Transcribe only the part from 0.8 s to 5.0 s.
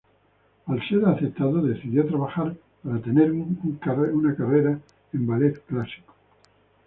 ser aceptado, decidió trabajar para tener una carrera